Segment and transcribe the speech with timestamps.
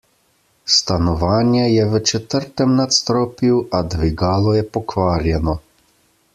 [0.75, 5.59] Stanovanje je v četrtem nadstropju, a dvigalo je pokvarjeno...